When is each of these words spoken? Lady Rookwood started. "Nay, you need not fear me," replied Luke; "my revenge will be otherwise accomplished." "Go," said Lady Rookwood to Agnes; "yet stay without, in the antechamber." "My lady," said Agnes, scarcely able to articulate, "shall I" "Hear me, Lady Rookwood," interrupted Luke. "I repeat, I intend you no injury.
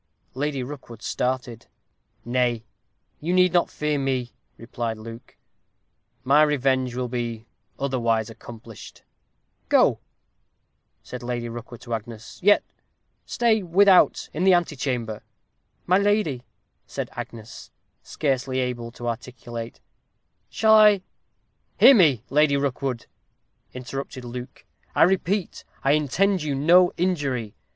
Lady 0.33 0.63
Rookwood 0.63 1.03
started. 1.03 1.67
"Nay, 2.25 2.63
you 3.19 3.35
need 3.35 3.53
not 3.53 3.69
fear 3.69 3.99
me," 3.99 4.33
replied 4.57 4.97
Luke; 4.97 5.37
"my 6.23 6.41
revenge 6.41 6.95
will 6.95 7.07
be 7.07 7.45
otherwise 7.77 8.27
accomplished." 8.27 9.03
"Go," 9.69 9.99
said 11.03 11.21
Lady 11.21 11.47
Rookwood 11.49 11.81
to 11.81 11.93
Agnes; 11.93 12.39
"yet 12.41 12.63
stay 13.27 13.61
without, 13.61 14.27
in 14.33 14.43
the 14.43 14.55
antechamber." 14.55 15.21
"My 15.85 15.99
lady," 15.99 16.45
said 16.87 17.11
Agnes, 17.11 17.69
scarcely 18.01 18.57
able 18.57 18.89
to 18.93 19.07
articulate, 19.07 19.81
"shall 20.49 20.73
I" 20.73 21.03
"Hear 21.79 21.93
me, 21.93 22.23
Lady 22.31 22.57
Rookwood," 22.57 23.05
interrupted 23.71 24.25
Luke. 24.25 24.65
"I 24.95 25.03
repeat, 25.03 25.63
I 25.83 25.91
intend 25.91 26.41
you 26.41 26.55
no 26.55 26.91
injury. 26.97 27.53